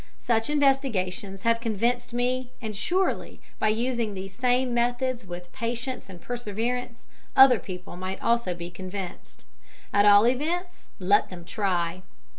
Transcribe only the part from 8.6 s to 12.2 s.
convinced. At all events, let them try.